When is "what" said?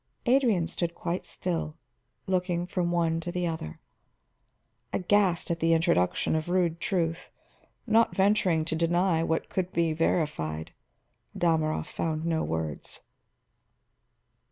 9.21-9.47